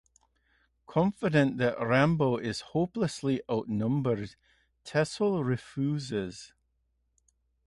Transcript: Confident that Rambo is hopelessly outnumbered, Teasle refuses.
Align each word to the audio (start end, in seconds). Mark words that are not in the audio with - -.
Confident 0.87 1.59
that 1.59 1.79
Rambo 1.79 2.37
is 2.37 2.61
hopelessly 2.73 3.39
outnumbered, 3.47 4.35
Teasle 4.83 5.43
refuses. 5.43 6.53